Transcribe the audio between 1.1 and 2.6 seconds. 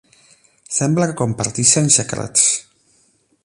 que comparteixen secrets.